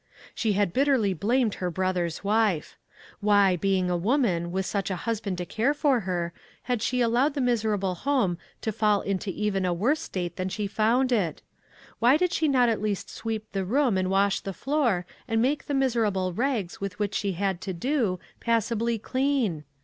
[0.33, 2.75] She had bitterly blamed her brother's wife.
[3.19, 7.35] Why, being a woman, with a hus band to care for her, had she allowed
[7.35, 11.43] the miserable home to fall into even a worse state than she found it?
[11.99, 15.67] Why did she not at least sweep the room and wash the floor and make
[15.67, 19.65] the miserable rags with which she had to do, passably clean